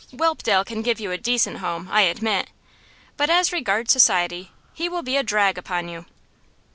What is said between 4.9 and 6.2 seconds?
be a drag upon you.